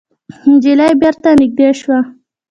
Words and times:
نجلۍ 0.51 0.91
بېرته 1.01 1.29
نږدې 1.39 1.69
شوه. 1.79 1.99